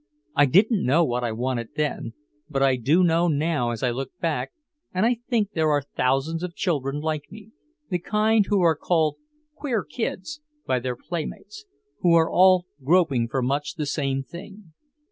[0.35, 2.13] I didn't know what I wanted then,
[2.49, 4.51] but I do know now as I look back,
[4.91, 7.51] and I think there are thousands of children like me,
[7.91, 9.17] the kind who are called
[9.53, 11.65] "queer kids" by their playmates,
[11.99, 14.73] who are all groping for much the same thing.